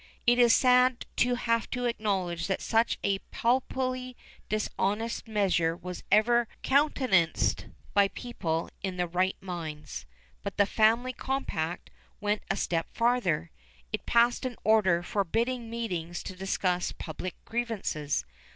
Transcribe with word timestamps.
It 0.25 0.39
is 0.39 0.51
sad 0.55 1.05
to 1.17 1.35
have 1.35 1.69
to 1.69 1.85
acknowledge 1.85 2.47
that 2.47 2.59
such 2.63 2.97
a 3.03 3.19
palpably 3.29 4.17
dishonest 4.49 5.27
measure 5.27 5.75
was 5.77 6.03
ever 6.11 6.47
countenanced 6.63 7.67
by 7.93 8.07
people 8.07 8.71
in 8.81 8.97
their 8.97 9.05
right 9.05 9.35
minds. 9.41 10.07
But 10.41 10.57
"the 10.57 10.65
family 10.65 11.13
compact" 11.13 11.91
went 12.19 12.41
a 12.49 12.55
step 12.55 12.87
farther. 12.91 13.51
It 13.93 14.07
passed 14.07 14.43
an 14.43 14.55
order 14.63 15.03
forbidding 15.03 15.69
meetings 15.69 16.23
to 16.23 16.35
discuss 16.35 16.91
public 16.93 17.35
grievances. 17.45 18.25